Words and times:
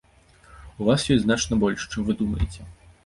У 0.81 0.87
вас 0.87 1.05
ёсць 1.15 1.21
значна 1.25 1.59
больш, 1.65 1.85
чым 1.91 2.01
вы 2.09 2.17
думаеце. 2.23 2.61